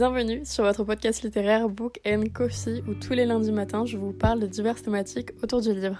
Bienvenue 0.00 0.46
sur 0.46 0.64
votre 0.64 0.82
podcast 0.82 1.22
littéraire 1.22 1.68
Book 1.68 2.00
and 2.06 2.22
Coffee 2.32 2.82
où 2.88 2.94
tous 2.94 3.12
les 3.12 3.26
lundis 3.26 3.52
matins 3.52 3.84
je 3.84 3.98
vous 3.98 4.14
parle 4.14 4.40
de 4.40 4.46
diverses 4.46 4.82
thématiques 4.82 5.32
autour 5.42 5.60
du 5.60 5.74
livre. 5.74 5.98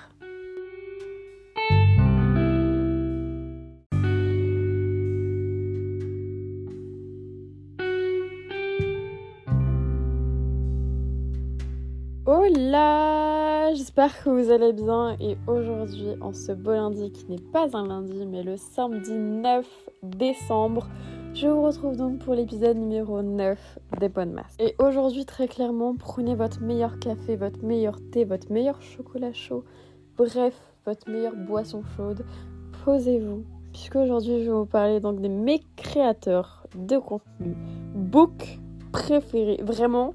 Hola 12.24 13.74
J'espère 13.74 14.24
que 14.24 14.30
vous 14.30 14.50
allez 14.50 14.72
bien 14.72 15.14
et 15.20 15.36
aujourd'hui 15.46 16.16
en 16.22 16.32
ce 16.32 16.52
beau 16.52 16.72
lundi 16.72 17.12
qui 17.12 17.26
n'est 17.28 17.50
pas 17.52 17.68
un 17.76 17.86
lundi 17.86 18.24
mais 18.24 18.44
le 18.44 18.56
samedi 18.56 19.12
9 19.12 19.66
décembre 20.02 20.88
je 21.34 21.46
vous 21.46 21.62
retrouve 21.62 21.96
donc 21.96 22.18
pour 22.18 22.34
l'épisode 22.34 22.76
numéro 22.76 23.22
9 23.22 23.78
des 23.98 24.08
bonnes 24.08 24.32
masses. 24.32 24.56
Et 24.58 24.74
aujourd'hui, 24.78 25.24
très 25.24 25.48
clairement, 25.48 25.94
prenez 25.94 26.34
votre 26.34 26.60
meilleur 26.60 26.98
café, 26.98 27.36
votre 27.36 27.64
meilleur 27.64 27.98
thé, 28.10 28.24
votre 28.24 28.50
meilleur 28.52 28.80
chocolat 28.82 29.32
chaud, 29.32 29.64
bref, 30.16 30.54
votre 30.86 31.08
meilleure 31.10 31.36
boisson 31.36 31.82
chaude. 31.96 32.24
Posez-vous, 32.84 33.44
puisque 33.72 33.96
aujourd'hui, 33.96 34.44
je 34.44 34.50
vais 34.50 34.56
vous 34.56 34.66
parler 34.66 35.00
donc 35.00 35.20
de 35.20 35.28
mes 35.28 35.60
créateurs 35.76 36.66
de 36.74 36.98
contenu 36.98 37.54
book 37.94 38.58
préférés. 38.92 39.60
Vraiment, 39.62 40.14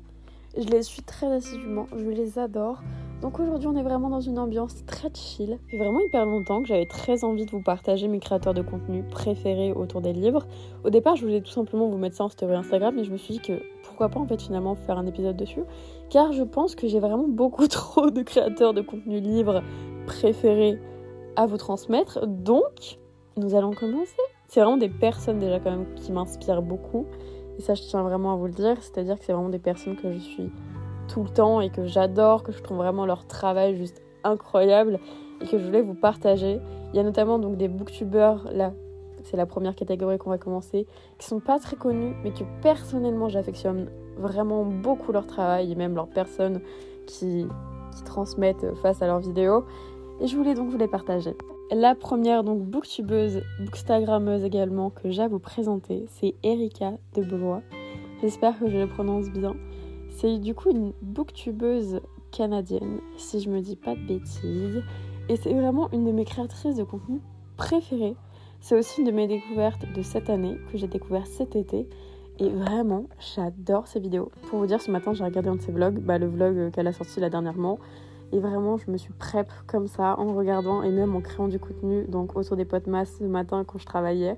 je 0.58 0.68
les 0.68 0.84
suis 0.84 1.04
très 1.04 1.32
assidûment, 1.32 1.88
je 1.96 2.10
les 2.10 2.40
adore. 2.40 2.82
Donc 3.22 3.40
aujourd'hui, 3.40 3.68
on 3.68 3.76
est 3.76 3.84
vraiment 3.84 4.10
dans 4.10 4.20
une 4.20 4.38
ambiance 4.38 4.86
très 4.86 5.10
chill. 5.14 5.58
C'est 5.72 5.78
vraiment 5.78 6.00
hyper 6.00 6.26
longtemps 6.26 6.62
que 6.62 6.68
j'avais 6.68 6.86
très 6.86 7.24
envie 7.24 7.46
de 7.46 7.52
vous 7.52 7.62
partager 7.62 8.08
mes 8.08 8.20
créateurs 8.20 8.54
de 8.54 8.62
contenu 8.62 9.04
préférés 9.04 9.72
autour 9.72 10.02
des 10.02 10.14
livres. 10.14 10.46
Au 10.84 10.90
départ, 10.90 11.16
je 11.16 11.24
voulais 11.24 11.42
tout 11.42 11.52
simplement 11.52 11.88
vous 11.88 11.98
mettre 11.98 12.18
ça 12.18 12.26
en 12.26 12.30
story 12.30 12.56
Instagram, 12.56 12.94
mais 12.96 13.04
je 13.04 13.12
me 13.12 13.18
suis 13.18 13.36
dit 13.36 13.40
que 13.40 13.62
pourquoi 13.84 14.10
pas 14.10 14.20
en 14.20 14.28
fait 14.28 14.42
finalement 14.42 14.76
faire 14.76 14.98
un 14.98 15.06
épisode 15.06 15.38
dessus, 15.38 15.64
car 16.10 16.34
je 16.34 16.44
pense 16.44 16.76
que 16.76 16.88
j'ai 16.88 17.00
vraiment 17.00 17.28
beaucoup 17.28 17.68
trop 17.70 18.12
de 18.12 18.22
créateurs 18.22 18.74
de 18.74 18.82
contenu 18.82 19.20
livres 19.20 19.64
préférés 20.06 20.78
à 21.36 21.46
vous 21.46 21.58
transmettre. 21.58 22.28
Donc, 22.28 23.00
nous 23.38 23.56
allons 23.56 23.72
commencer. 23.72 24.16
C'est 24.48 24.60
vraiment 24.60 24.78
des 24.78 24.90
personnes 24.90 25.40
déjà 25.40 25.60
quand 25.60 25.72
même 25.72 25.94
qui 25.96 26.12
m'inspirent 26.12 26.62
beaucoup. 26.62 27.06
Et 27.58 27.62
ça, 27.62 27.74
je 27.74 27.82
tiens 27.84 28.04
vraiment 28.04 28.34
à 28.34 28.36
vous 28.36 28.48
le 28.48 28.54
dire. 28.54 28.76
C'est-à-dire 28.82 29.18
que 29.18 29.26
c'est 29.26 29.34
vraiment 29.34 29.50
des 29.50 29.60
personnes 29.60 29.96
que 29.96 30.12
je 30.12 30.20
suis 30.20 30.52
tout 31.08 31.24
le 31.24 31.30
temps 31.30 31.62
et 31.62 31.70
que 31.70 31.86
j'adore, 31.86 32.44
que 32.44 32.52
je 32.52 32.62
trouve 32.62 32.78
vraiment 32.78 33.06
leur 33.06 33.26
travail 33.28 33.76
juste 33.76 34.02
incroyable 34.24 35.00
et 35.42 35.46
que 35.46 35.58
je 35.58 35.66
voulais 35.66 35.82
vous 35.82 35.94
partager. 35.94 36.60
Il 36.94 36.98
y 36.98 37.00
a 37.00 37.04
notamment 37.04 37.40
donc 37.40 37.58
des 37.58 37.68
booktubeurs, 37.68 38.48
là 38.52 38.74
c'est 39.24 39.38
la 39.38 39.46
première 39.46 39.76
catégorie 39.76 40.18
qu'on 40.18 40.30
va 40.30 40.38
commencer, 40.38 40.86
qui 41.18 41.28
sont 41.28 41.40
pas 41.40 41.60
très 41.60 41.76
connus 41.76 42.14
mais 42.24 42.32
que 42.32 42.44
personnellement 42.62 43.28
j'affectionne 43.28 43.90
vraiment 44.18 44.64
beaucoup 44.64 45.12
leur 45.12 45.28
travail 45.28 45.72
et 45.72 45.76
même 45.76 45.96
leurs 45.96 46.10
personnes 46.10 46.62
qui, 47.06 47.48
transmettent 48.04 48.76
face 48.82 49.02
à 49.02 49.08
leurs 49.08 49.22
vidéos. 49.22 49.64
Et 50.20 50.28
je 50.28 50.36
voulais 50.36 50.54
donc 50.54 50.70
vous 50.70 50.78
les 50.78 50.88
partager. 50.88 51.34
La 51.72 51.96
première 51.96 52.44
donc 52.44 52.62
booktubeuse, 52.62 53.42
bookstagrammeuse 53.62 54.44
également 54.44 54.90
que 54.90 55.10
j'ai 55.12 55.24
à 55.24 55.28
vous 55.30 55.40
présenter, 55.40 56.06
c'est 56.10 56.36
Erika 56.44 56.92
de 57.16 57.24
Beauvois. 57.24 57.62
J'espère 58.22 58.60
que 58.60 58.70
je 58.70 58.78
le 58.78 58.88
prononce 58.88 59.30
bien. 59.30 59.56
C'est 60.18 60.38
du 60.38 60.56
coup 60.56 60.70
une 60.70 60.94
booktubeuse 61.02 62.00
canadienne, 62.32 63.00
si 63.18 63.42
je 63.42 63.50
me 63.50 63.60
dis 63.60 63.76
pas 63.76 63.96
de 63.96 64.08
bêtises. 64.08 64.82
Et 65.28 65.36
c'est 65.36 65.54
vraiment 65.54 65.92
une 65.92 66.06
de 66.06 66.14
mes 66.14 66.24
créatrices 66.24 66.78
de 66.78 66.84
contenu 66.84 67.20
préférées. 67.58 68.16
C'est 68.62 68.78
aussi 68.78 69.02
une 69.02 69.08
de 69.08 69.12
mes 69.12 69.28
découvertes 69.28 69.86
de 69.94 70.02
cette 70.02 70.30
année, 70.30 70.58
que 70.72 70.78
j'ai 70.78 70.88
découvert 70.88 71.28
cet 71.28 71.58
été. 71.58 71.90
Et 72.40 72.48
vraiment, 72.48 73.08
j'adore 73.36 73.88
ses 73.88 74.00
vidéos. 74.00 74.32
Pour 74.48 74.60
vous 74.60 74.68
dire, 74.68 74.82
ce 74.82 74.90
matin, 74.90 75.14
j'ai 75.14 75.26
regardé 75.26 75.50
un 75.50 75.56
de 75.56 75.62
ses 75.62 75.74
vlogs, 75.74 76.00
bah, 76.00 76.18
le 76.18 76.28
vlog 76.28 76.72
qu'elle 76.72 76.88
a 76.88 76.94
sorti 76.94 77.20
là 77.20 77.30
dernièrement. 77.30 77.78
Et 78.32 78.40
vraiment, 78.40 78.78
je 78.78 78.90
me 78.90 78.96
suis 78.96 79.14
prep 79.14 79.52
comme 79.68 79.88
ça 79.88 80.18
en 80.18 80.34
regardant 80.34 80.82
et 80.82 80.92
même 80.92 81.14
en 81.14 81.22
créant 81.22 81.50
du 81.50 81.60
contenu, 81.60 82.06
donc 82.06 82.38
autour 82.38 82.56
des 82.56 82.66
potes 82.66 82.88
masse 82.88 83.18
ce 83.20 83.26
matin 83.26 83.66
quand 83.66 83.80
je 83.80 83.86
travaillais. 83.86 84.38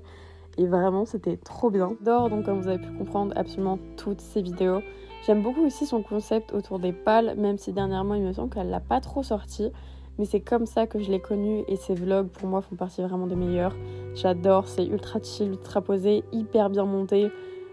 Et 0.58 0.66
vraiment, 0.66 1.04
c'était 1.04 1.36
trop 1.36 1.70
bien. 1.70 1.92
J'adore 2.00 2.28
donc, 2.28 2.44
comme 2.44 2.60
vous 2.60 2.68
avez 2.68 2.84
pu 2.84 2.92
comprendre, 2.92 3.32
absolument 3.36 3.78
toutes 3.96 4.20
ses 4.20 4.42
vidéos. 4.42 4.80
J'aime 5.24 5.42
beaucoup 5.42 5.64
aussi 5.64 5.86
son 5.86 6.02
concept 6.02 6.52
autour 6.52 6.78
des 6.78 6.92
pales, 6.92 7.34
même 7.36 7.58
si 7.58 7.72
dernièrement 7.72 8.14
il 8.14 8.22
me 8.22 8.32
semble 8.32 8.50
qu'elle 8.50 8.70
l'a 8.70 8.80
pas 8.80 9.00
trop 9.00 9.22
sorti. 9.22 9.70
Mais 10.18 10.24
c'est 10.24 10.40
comme 10.40 10.66
ça 10.66 10.86
que 10.86 10.98
je 10.98 11.10
l'ai 11.10 11.20
connue 11.20 11.62
et 11.68 11.76
ses 11.76 11.94
vlogs 11.94 12.28
pour 12.28 12.48
moi 12.48 12.60
font 12.60 12.74
partie 12.74 13.02
vraiment 13.02 13.28
des 13.28 13.36
meilleurs. 13.36 13.76
J'adore, 14.14 14.66
c'est 14.66 14.84
ultra 14.84 15.20
chill, 15.22 15.50
ultra 15.50 15.80
posé, 15.80 16.24
hyper 16.32 16.70
bien 16.70 16.84
monté. 16.84 17.30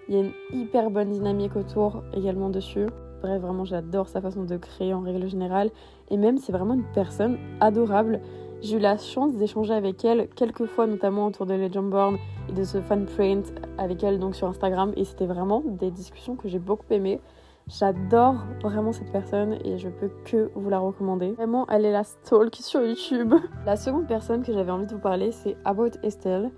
Il 0.08 0.16
y 0.16 0.18
a 0.18 0.22
une 0.22 0.32
hyper 0.54 0.92
bonne 0.92 1.10
dynamique 1.10 1.56
autour 1.56 2.04
également 2.14 2.50
dessus. 2.50 2.86
Bref, 3.22 3.42
vraiment 3.42 3.66
j'adore 3.66 4.08
sa 4.08 4.22
façon 4.22 4.44
de 4.44 4.58
créer 4.58 4.94
en 4.94 5.02
règle 5.02 5.28
générale. 5.28 5.72
Et 6.12 6.18
même 6.18 6.38
c'est 6.38 6.52
vraiment 6.52 6.76
une 6.76 6.86
personne 6.94 7.38
adorable. 7.62 8.22
J'ai 8.66 8.78
eu 8.78 8.80
la 8.80 8.98
chance 8.98 9.36
d'échanger 9.36 9.76
avec 9.76 10.04
elle 10.06 10.28
quelques 10.28 10.66
fois, 10.66 10.88
notamment 10.88 11.28
autour 11.28 11.46
de 11.46 11.54
Legend 11.54 11.88
Born 11.88 12.18
et 12.50 12.52
de 12.52 12.64
ce 12.64 12.82
fan 12.82 13.06
print 13.06 13.54
avec 13.78 14.04
elle 14.04 14.18
donc 14.18 14.36
sur 14.36 14.48
Instagram. 14.48 14.92
Et 14.98 15.04
c'était 15.04 15.28
vraiment 15.28 15.62
des 15.64 15.92
discussions 15.92 16.36
que 16.36 16.48
j'ai 16.48 16.58
beaucoup 16.58 16.88
aimées. 16.90 17.22
J'adore 17.68 18.38
vraiment 18.64 18.92
cette 18.92 19.12
personne 19.12 19.60
et 19.64 19.78
je 19.78 19.88
peux 19.88 20.10
que 20.26 20.50
vous 20.56 20.68
la 20.72 20.80
recommander. 20.80 21.34
Vraiment, 21.34 21.68
elle 21.70 21.86
est 21.86 21.92
la 21.92 22.04
stalk 22.04 22.56
sur 22.56 22.82
YouTube. 22.82 23.36
La 23.68 23.76
seconde 23.76 24.08
personne 24.08 24.42
que 24.42 24.52
j'avais 24.52 24.72
envie 24.72 24.88
de 24.88 24.94
vous 24.94 25.00
parler, 25.00 25.32
c'est 25.32 25.56
About 25.64 26.00
Estelle. 26.02 26.50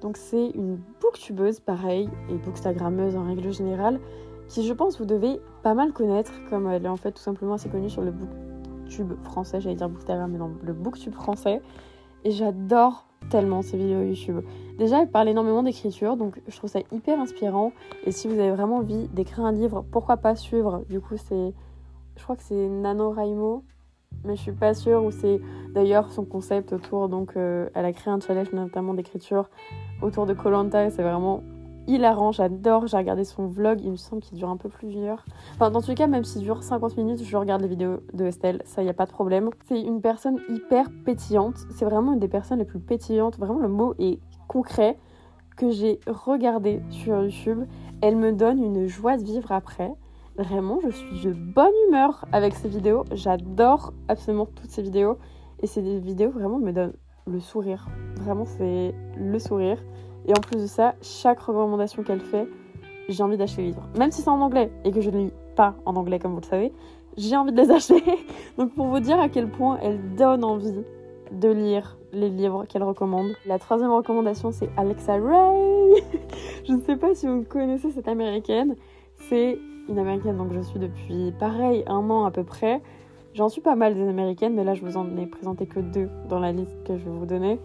Donc 0.00 0.16
c'est 0.16 0.48
une 0.54 0.80
booktubeuse 1.02 1.60
pareil 1.60 2.08
et 2.30 2.36
bookstagrammeuse 2.36 3.16
en 3.16 3.24
règle 3.24 3.52
générale 3.52 4.00
qui 4.48 4.66
je 4.66 4.72
pense 4.72 4.98
vous 4.98 5.04
devez 5.04 5.42
pas 5.62 5.74
mal 5.74 5.92
connaître 5.92 6.32
comme 6.48 6.70
elle 6.70 6.86
est 6.86 6.88
en 6.88 6.96
fait 6.96 7.12
tout 7.12 7.22
simplement 7.22 7.54
assez 7.54 7.68
connue 7.68 7.90
sur 7.90 8.00
le 8.00 8.12
français, 9.24 9.60
j'allais 9.60 9.76
dire 9.76 9.88
bookstagram 9.88 10.30
mais 10.30 10.38
non, 10.38 10.52
le 10.62 10.72
booktube 10.72 11.14
français. 11.14 11.62
Et 12.24 12.30
j'adore 12.30 13.06
tellement 13.30 13.62
ces 13.62 13.76
vidéos 13.76 14.02
YouTube. 14.02 14.40
Déjà, 14.78 15.02
elle 15.02 15.10
parle 15.10 15.28
énormément 15.28 15.62
d'écriture, 15.62 16.16
donc 16.16 16.40
je 16.48 16.56
trouve 16.56 16.70
ça 16.70 16.80
hyper 16.92 17.20
inspirant. 17.20 17.72
Et 18.04 18.12
si 18.12 18.28
vous 18.28 18.38
avez 18.38 18.50
vraiment 18.50 18.78
envie 18.78 19.08
d'écrire 19.08 19.44
un 19.44 19.52
livre, 19.52 19.84
pourquoi 19.90 20.16
pas 20.16 20.34
suivre? 20.36 20.84
Du 20.88 21.00
coup, 21.00 21.16
c'est. 21.16 21.52
Je 22.16 22.22
crois 22.22 22.36
que 22.36 22.42
c'est 22.42 22.68
NaNoWriMo, 22.68 23.62
mais 24.24 24.36
je 24.36 24.42
suis 24.42 24.52
pas 24.52 24.74
sûre. 24.74 25.04
Ou 25.04 25.10
c'est 25.10 25.40
d'ailleurs 25.74 26.12
son 26.12 26.24
concept 26.24 26.72
autour. 26.72 27.08
Donc, 27.08 27.36
euh, 27.36 27.68
elle 27.74 27.84
a 27.84 27.92
créé 27.92 28.12
un 28.12 28.20
challenge 28.20 28.52
notamment 28.52 28.94
d'écriture 28.94 29.48
autour 30.02 30.26
de 30.26 30.34
Colanta 30.34 30.86
et 30.86 30.90
c'est 30.90 31.02
vraiment 31.02 31.42
hilarant, 31.86 32.32
j'adore, 32.32 32.86
j'ai 32.86 32.96
regardé 32.96 33.24
son 33.24 33.46
vlog, 33.46 33.80
il 33.82 33.90
me 33.90 33.96
semble 33.96 34.22
qu'il 34.22 34.38
dure 34.38 34.48
un 34.48 34.56
peu 34.56 34.68
plus 34.68 34.88
d'une 34.88 35.04
heure. 35.04 35.24
Enfin, 35.54 35.70
dans 35.70 35.80
tous 35.80 35.88
les 35.88 35.94
cas, 35.94 36.06
même 36.06 36.24
s'il 36.24 36.42
dure 36.42 36.62
50 36.62 36.96
minutes, 36.96 37.24
je 37.24 37.36
regarde 37.36 37.62
les 37.62 37.68
vidéos 37.68 38.00
de 38.12 38.24
Estelle, 38.26 38.62
ça 38.64 38.82
y 38.82 38.88
a 38.88 38.94
pas 38.94 39.06
de 39.06 39.10
problème. 39.10 39.50
C'est 39.66 39.80
une 39.80 40.00
personne 40.00 40.38
hyper 40.48 40.86
pétillante, 41.04 41.56
c'est 41.70 41.84
vraiment 41.84 42.12
une 42.12 42.20
des 42.20 42.28
personnes 42.28 42.58
les 42.58 42.64
plus 42.64 42.80
pétillantes, 42.80 43.38
vraiment 43.38 43.58
le 43.58 43.68
mot 43.68 43.94
est 43.98 44.18
concret, 44.48 44.98
que 45.56 45.70
j'ai 45.70 46.00
regardé 46.06 46.80
sur 46.90 47.22
YouTube. 47.22 47.64
Elle 48.00 48.16
me 48.16 48.32
donne 48.32 48.62
une 48.62 48.86
joie 48.86 49.18
de 49.18 49.22
vivre 49.22 49.52
après. 49.52 49.92
Vraiment, 50.38 50.78
je 50.82 50.88
suis 50.88 51.20
de 51.22 51.32
bonne 51.32 51.72
humeur 51.88 52.24
avec 52.32 52.54
ces 52.54 52.68
vidéos, 52.68 53.04
j'adore 53.12 53.92
absolument 54.08 54.46
toutes 54.46 54.70
ces 54.70 54.82
vidéos. 54.82 55.18
Et 55.62 55.66
ces 55.66 55.82
vidéos 55.98 56.30
vraiment 56.30 56.58
me 56.58 56.72
donnent 56.72 56.94
le 57.26 57.40
sourire. 57.40 57.88
Vraiment, 58.16 58.46
c'est 58.46 58.94
le 59.16 59.38
sourire. 59.38 59.78
Et 60.30 60.32
en 60.32 60.40
plus 60.40 60.62
de 60.62 60.66
ça, 60.68 60.94
chaque 61.02 61.40
recommandation 61.40 62.04
qu'elle 62.04 62.20
fait, 62.20 62.46
j'ai 63.08 63.20
envie 63.24 63.36
d'acheter 63.36 63.62
les 63.62 63.68
livres. 63.68 63.82
Même 63.98 64.12
si 64.12 64.22
c'est 64.22 64.30
en 64.30 64.40
anglais 64.40 64.70
et 64.84 64.92
que 64.92 65.00
je 65.00 65.10
ne 65.10 65.18
lis 65.24 65.32
pas 65.56 65.74
en 65.84 65.96
anglais 65.96 66.20
comme 66.20 66.34
vous 66.34 66.40
le 66.40 66.46
savez, 66.46 66.72
j'ai 67.16 67.34
envie 67.34 67.50
de 67.50 67.60
les 67.60 67.68
acheter. 67.72 68.00
Donc 68.56 68.72
pour 68.76 68.86
vous 68.86 69.00
dire 69.00 69.18
à 69.18 69.28
quel 69.28 69.50
point 69.50 69.80
elle 69.82 70.14
donne 70.14 70.44
envie 70.44 70.84
de 71.32 71.48
lire 71.48 71.98
les 72.12 72.28
livres 72.28 72.64
qu'elle 72.66 72.84
recommande. 72.84 73.32
La 73.44 73.58
troisième 73.58 73.90
recommandation, 73.90 74.52
c'est 74.52 74.70
Alexa 74.76 75.14
Ray. 75.14 76.00
je 76.64 76.74
ne 76.74 76.80
sais 76.82 76.94
pas 76.94 77.12
si 77.16 77.26
vous 77.26 77.42
connaissez 77.42 77.90
cette 77.90 78.06
américaine. 78.06 78.76
C'est 79.28 79.58
une 79.88 79.98
américaine 79.98 80.36
donc 80.36 80.52
je 80.52 80.60
suis 80.60 80.78
depuis 80.78 81.32
pareil 81.40 81.82
un 81.88 82.08
an 82.08 82.24
à 82.24 82.30
peu 82.30 82.44
près. 82.44 82.80
J'en 83.34 83.48
suis 83.48 83.62
pas 83.62 83.74
mal 83.74 83.94
des 83.94 84.06
américaines, 84.06 84.54
mais 84.54 84.62
là 84.62 84.74
je 84.74 84.82
vous 84.82 84.96
en 84.96 85.16
ai 85.16 85.26
présenté 85.26 85.66
que 85.66 85.80
deux 85.80 86.08
dans 86.28 86.38
la 86.38 86.52
liste 86.52 86.84
que 86.84 86.96
je 86.96 87.04
vais 87.04 87.10
vous 87.10 87.26
donner. 87.26 87.58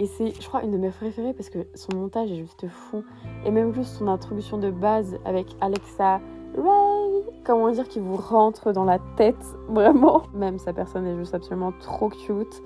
Et 0.00 0.06
c'est, 0.06 0.32
je 0.40 0.46
crois, 0.46 0.62
une 0.62 0.70
de 0.70 0.78
mes 0.78 0.90
préférées 0.90 1.32
parce 1.32 1.50
que 1.50 1.66
son 1.74 1.96
montage 1.96 2.30
est 2.30 2.36
juste 2.36 2.68
fou. 2.68 3.04
Et 3.44 3.50
même 3.50 3.72
juste 3.72 3.96
son 3.96 4.08
introduction 4.08 4.58
de 4.58 4.70
base 4.70 5.18
avec 5.24 5.46
Alexa 5.60 6.20
Ray, 6.56 7.24
comment 7.44 7.70
dire, 7.70 7.88
qui 7.88 7.98
vous 7.98 8.16
rentre 8.16 8.72
dans 8.72 8.84
la 8.84 8.98
tête, 9.16 9.44
vraiment. 9.68 10.22
Même 10.34 10.58
sa 10.58 10.72
personne 10.72 11.06
est 11.06 11.16
juste 11.16 11.34
absolument 11.34 11.72
trop 11.80 12.08
cute. 12.08 12.62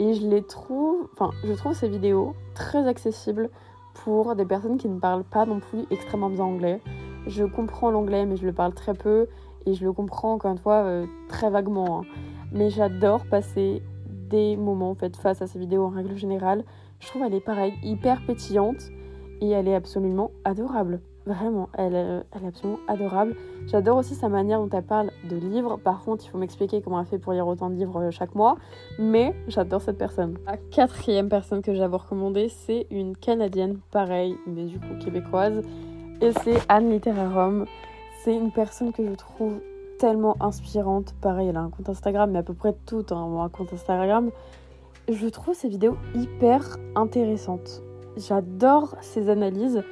Et 0.00 0.14
je 0.14 0.26
les 0.26 0.42
trouve, 0.42 1.08
enfin, 1.12 1.30
je 1.44 1.52
trouve 1.52 1.72
ces 1.72 1.88
vidéos 1.88 2.34
très 2.54 2.86
accessibles 2.86 3.48
pour 3.94 4.34
des 4.34 4.44
personnes 4.44 4.76
qui 4.76 4.88
ne 4.88 4.98
parlent 4.98 5.24
pas 5.24 5.46
non 5.46 5.60
plus 5.60 5.84
extrêmement 5.90 6.30
bien 6.30 6.44
anglais. 6.44 6.80
Je 7.26 7.44
comprends 7.44 7.90
l'anglais, 7.90 8.26
mais 8.26 8.36
je 8.36 8.44
le 8.44 8.52
parle 8.52 8.74
très 8.74 8.94
peu. 8.94 9.28
Et 9.66 9.72
je 9.74 9.84
le 9.84 9.92
comprends, 9.92 10.34
encore 10.34 10.50
une 10.52 10.58
fois, 10.58 10.82
euh, 10.82 11.06
très 11.28 11.48
vaguement. 11.48 12.00
Hein. 12.00 12.04
Mais 12.52 12.68
j'adore 12.68 13.24
passer 13.24 13.82
des 14.28 14.56
moments 14.56 14.90
en 14.90 14.94
fait 14.94 15.16
face 15.16 15.42
à 15.42 15.46
ces 15.46 15.58
vidéos 15.58 15.84
en 15.84 15.88
règle 15.90 16.16
générale. 16.16 16.64
Je 17.00 17.08
trouve 17.08 17.22
elle 17.24 17.34
est 17.34 17.40
pareil, 17.44 17.74
hyper 17.82 18.24
pétillante 18.26 18.90
et 19.40 19.50
elle 19.50 19.68
est 19.68 19.74
absolument 19.74 20.30
adorable. 20.44 21.00
Vraiment, 21.26 21.70
elle, 21.72 21.94
est- 21.94 22.22
elle 22.32 22.44
est 22.44 22.48
absolument 22.48 22.78
adorable. 22.86 23.34
J'adore 23.66 23.96
aussi 23.96 24.14
sa 24.14 24.28
manière 24.28 24.60
dont 24.60 24.68
elle 24.76 24.84
parle 24.84 25.10
de 25.30 25.36
livres. 25.36 25.78
Par 25.82 26.04
contre, 26.04 26.22
il 26.26 26.28
faut 26.28 26.36
m'expliquer 26.36 26.82
comment 26.82 27.00
elle 27.00 27.06
fait 27.06 27.18
pour 27.18 27.32
lire 27.32 27.46
autant 27.48 27.70
de 27.70 27.76
livres 27.76 27.98
euh, 27.98 28.10
chaque 28.10 28.34
mois. 28.34 28.56
Mais 28.98 29.34
j'adore 29.48 29.80
cette 29.80 29.96
personne. 29.96 30.36
La 30.46 30.58
quatrième 30.58 31.30
personne 31.30 31.62
que 31.62 31.72
j'avais 31.72 31.96
recommandée, 31.96 32.50
c'est 32.50 32.86
une 32.90 33.16
Canadienne, 33.16 33.78
pareil, 33.90 34.36
mais 34.46 34.64
du 34.64 34.78
coup 34.78 34.98
québécoise. 35.02 35.62
Et 36.20 36.30
c'est 36.42 36.58
Anne 36.68 36.90
Literarum. 36.90 37.64
C'est 38.22 38.34
une 38.36 38.50
personne 38.52 38.92
que 38.92 39.04
je 39.06 39.14
trouve 39.14 39.60
tellement 39.98 40.36
inspirante. 40.40 41.14
Pareil, 41.20 41.48
elle 41.48 41.56
a 41.56 41.60
un 41.60 41.70
compte 41.70 41.88
Instagram, 41.88 42.30
mais 42.30 42.38
à 42.38 42.42
peu 42.42 42.54
près 42.54 42.74
toutes 42.86 43.12
hein, 43.12 43.22
ont 43.22 43.42
un 43.42 43.48
compte 43.48 43.72
Instagram. 43.72 44.30
Je 45.08 45.26
trouve 45.28 45.54
ses 45.54 45.68
vidéos 45.68 45.96
hyper 46.14 46.78
intéressantes. 46.94 47.82
J'adore 48.16 48.94
ses 49.00 49.28
analyses. 49.28 49.82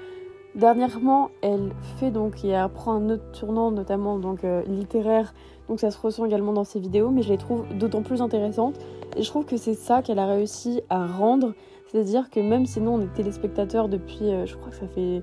Dernièrement, 0.55 1.31
elle 1.41 1.73
fait 1.99 2.11
donc, 2.11 2.45
et 2.45 2.49
elle 2.49 2.69
prend 2.69 2.93
un 2.93 3.11
autre 3.11 3.31
tournant, 3.33 3.71
notamment 3.71 4.19
donc 4.19 4.45
euh, 4.45 4.63
littéraire, 4.65 5.33
donc 5.67 5.81
ça 5.81 5.91
se 5.91 5.99
ressent 5.99 6.27
également 6.27 6.53
dans 6.53 6.65
ses 6.65 6.79
vidéos, 6.79 7.11
mais 7.11 7.23
je 7.23 7.31
les 7.31 7.39
trouve 7.39 7.65
d'autant 7.79 8.03
plus 8.03 8.21
intéressantes. 8.21 8.79
Et 9.17 9.23
je 9.23 9.29
trouve 9.29 9.47
que 9.47 9.57
c'est 9.57 9.75
ça 9.75 10.03
qu'elle 10.03 10.19
a 10.19 10.27
réussi 10.27 10.83
à 10.91 11.07
rendre, 11.07 11.55
c'est-à-dire 11.87 12.29
que 12.29 12.41
même 12.41 12.67
si 12.67 12.81
nous 12.81 12.91
on 12.91 13.01
est 13.01 13.13
téléspectateurs 13.15 13.89
depuis, 13.89 14.31
euh, 14.31 14.45
je 14.45 14.57
crois 14.57 14.71
que 14.71 14.77
ça 14.77 14.89
fait 14.89 15.23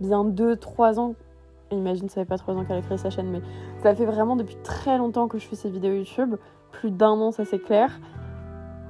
bien 0.00 0.24
2-3 0.24 0.98
ans, 0.98 1.14
imagine 1.70 2.08
ça 2.08 2.22
fait 2.22 2.26
pas 2.26 2.38
3 2.38 2.54
ans 2.54 2.64
qu'elle 2.64 2.78
a 2.78 2.82
créé 2.82 2.98
sa 2.98 3.10
chaîne, 3.10 3.30
mais 3.30 3.42
ça 3.82 3.94
fait 3.94 4.06
vraiment 4.06 4.36
depuis 4.36 4.56
très 4.62 4.98
longtemps 4.98 5.28
que 5.28 5.38
je 5.38 5.46
fais 5.46 5.56
ces 5.56 5.70
vidéos 5.70 5.94
YouTube, 5.94 6.36
plus 6.72 6.90
d'un 6.90 7.10
an 7.10 7.32
ça 7.32 7.44
c'est 7.44 7.58
clair. 7.58 7.98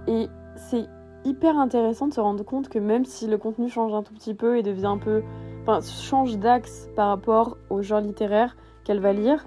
Et 0.07 0.29
c'est 0.57 0.87
hyper 1.25 1.59
intéressant 1.59 2.07
de 2.07 2.15
se 2.15 2.21
rendre 2.21 2.45
compte 2.45 2.69
que 2.69 2.79
même 2.79 3.05
si 3.05 3.27
le 3.27 3.39
contenu 3.39 3.69
change 3.69 3.93
un 3.95 4.03
tout 4.03 4.15
petit 4.15 4.35
peu 4.35 4.59
et 4.59 4.63
devient 4.63 4.87
un 4.87 4.99
peu 4.99 5.23
enfin, 5.63 5.81
change 5.81 6.39
d'axe 6.39 6.89
par 6.95 7.09
rapport 7.09 7.57
au 7.71 7.83
genre 7.83 8.01
littéraire 8.01 8.57
qu'elle 8.85 9.01
va 9.01 9.13
lire, 9.13 9.45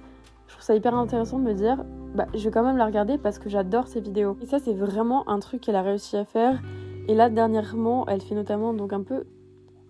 je 0.47 0.53
trouve 0.53 0.63
ça 0.63 0.75
hyper 0.75 0.95
intéressant 0.95 1.39
de 1.39 1.43
me 1.43 1.53
dire, 1.53 1.85
bah, 2.15 2.25
je 2.33 2.43
vais 2.43 2.51
quand 2.51 2.63
même 2.63 2.77
la 2.77 2.85
regarder 2.85 3.17
parce 3.17 3.39
que 3.39 3.49
j'adore 3.49 3.87
ses 3.87 4.01
vidéos. 4.01 4.35
Et 4.41 4.45
ça, 4.45 4.59
c'est 4.59 4.73
vraiment 4.73 5.29
un 5.29 5.39
truc 5.39 5.61
qu'elle 5.61 5.75
a 5.75 5.83
réussi 5.83 6.17
à 6.17 6.25
faire. 6.25 6.59
Et 7.07 7.13
là, 7.13 7.29
dernièrement, 7.29 8.05
elle 8.07 8.21
fait 8.21 8.35
notamment 8.35 8.73
donc 8.73 8.91
un 8.91 9.03
peu 9.03 9.25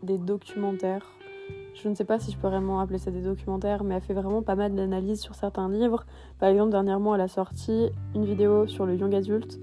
des 0.03 0.18
documentaires. 0.18 1.19
Je 1.81 1.88
ne 1.88 1.96
sais 1.96 2.04
pas 2.04 2.20
si 2.20 2.31
je 2.31 2.38
peux 2.38 2.48
vraiment 2.48 2.81
appeler 2.81 2.98
ça 2.98 3.10
des 3.10 3.22
documentaires, 3.22 3.86
mais 3.86 3.96
elle 3.96 4.02
fait 4.02 4.14
vraiment 4.14 4.42
pas 4.42 4.56
mal 4.56 4.76
d'analyses 4.76 5.22
sur 5.22 5.34
certains 5.34 5.70
livres. 5.70 6.06
Par 6.38 6.50
exemple, 6.50 6.72
dernièrement, 6.72 7.16
elle 7.16 7.22
a 7.22 7.30
sorti 7.30 7.90
une 8.14 8.26
vidéo 8.26 8.68
sur 8.68 8.86
le 8.86 8.96
young 8.96 9.16
adulte 9.16 9.62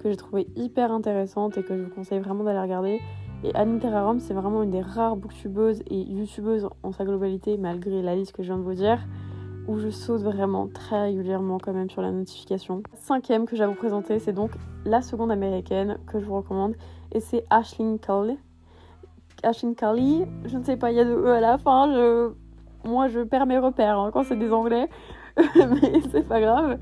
que 0.00 0.08
j'ai 0.08 0.16
trouvé 0.16 0.46
hyper 0.56 0.90
intéressante 0.92 1.58
et 1.58 1.62
que 1.62 1.76
je 1.76 1.82
vous 1.82 1.90
conseille 1.90 2.20
vraiment 2.20 2.42
d'aller 2.42 2.60
regarder. 2.60 3.00
Et 3.44 3.54
Annie 3.54 3.78
Terrarum, 3.80 4.18
c'est 4.18 4.32
vraiment 4.32 4.62
une 4.62 4.70
des 4.70 4.80
rares 4.80 5.16
booktubeuses 5.16 5.82
et 5.90 6.00
youtubeuses 6.10 6.70
en 6.82 6.92
sa 6.92 7.04
globalité, 7.04 7.58
malgré 7.58 8.00
la 8.00 8.16
liste 8.16 8.32
que 8.32 8.42
je 8.42 8.48
viens 8.48 8.58
de 8.58 8.64
vous 8.64 8.72
dire, 8.72 9.00
où 9.66 9.78
je 9.78 9.90
saute 9.90 10.22
vraiment 10.22 10.68
très 10.68 11.02
régulièrement 11.02 11.58
quand 11.58 11.74
même 11.74 11.90
sur 11.90 12.00
la 12.00 12.12
notification. 12.12 12.82
Cinquième 12.94 13.44
que 13.44 13.56
j'ai 13.56 13.64
à 13.64 13.68
vous 13.68 13.74
présenter, 13.74 14.18
c'est 14.20 14.32
donc 14.32 14.52
la 14.86 15.02
seconde 15.02 15.30
américaine 15.30 15.98
que 16.06 16.18
je 16.18 16.24
vous 16.24 16.36
recommande, 16.36 16.76
et 17.12 17.20
c'est 17.20 17.44
Ashlyn 17.50 17.98
Cole. 17.98 18.36
Ashlyn 19.42 19.74
Cully, 19.74 20.24
je 20.44 20.58
ne 20.58 20.62
sais 20.64 20.76
pas, 20.76 20.90
il 20.90 20.96
y 20.96 21.00
a 21.00 21.04
de 21.04 21.12
E 21.14 21.32
à 21.32 21.40
la 21.40 21.58
fin, 21.58 21.92
je... 21.92 22.30
moi 22.84 23.08
je 23.08 23.20
perds 23.20 23.46
mes 23.46 23.58
repères 23.58 23.98
hein, 23.98 24.10
quand 24.12 24.24
c'est 24.24 24.36
des 24.36 24.52
anglais, 24.52 24.88
mais 25.36 26.00
c'est 26.10 26.26
pas 26.26 26.40
grave. 26.40 26.78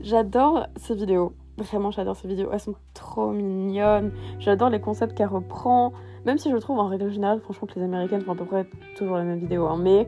J'adore 0.00 0.66
ces 0.76 0.94
vidéos. 0.94 1.32
Vraiment, 1.58 1.90
j'adore 1.90 2.14
ces 2.14 2.28
vidéos. 2.28 2.50
Elles 2.52 2.60
sont 2.60 2.76
trop 2.94 3.32
mignonnes. 3.32 4.12
J'adore 4.38 4.70
les 4.70 4.80
concepts 4.80 5.16
qu'elle 5.16 5.26
reprend. 5.28 5.92
Même 6.24 6.38
si 6.38 6.50
je 6.50 6.56
trouve 6.56 6.78
en 6.78 6.86
règle 6.86 7.10
générale, 7.10 7.40
franchement, 7.40 7.66
que 7.66 7.74
les 7.74 7.84
américaines 7.84 8.20
font 8.20 8.32
à 8.32 8.36
peu 8.36 8.44
près 8.44 8.64
toujours 8.96 9.16
la 9.16 9.24
même 9.24 9.40
vidéo. 9.40 9.66
hein. 9.66 9.76
Mais 9.76 10.06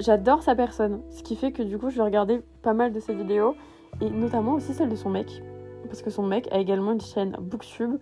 j'adore 0.00 0.42
sa 0.42 0.54
personne. 0.54 1.00
Ce 1.10 1.22
qui 1.22 1.34
fait 1.34 1.50
que 1.50 1.62
du 1.62 1.78
coup, 1.78 1.88
je 1.88 1.96
vais 1.96 2.02
regarder 2.02 2.42
pas 2.62 2.74
mal 2.74 2.92
de 2.92 3.00
ses 3.00 3.14
vidéos. 3.14 3.54
Et 4.02 4.10
notamment 4.10 4.52
aussi 4.52 4.74
celle 4.74 4.90
de 4.90 4.96
son 4.96 5.08
mec. 5.08 5.42
Parce 5.86 6.02
que 6.02 6.10
son 6.10 6.24
mec 6.24 6.46
a 6.52 6.58
également 6.58 6.92
une 6.92 7.00
chaîne 7.00 7.36
Booktube. 7.40 7.96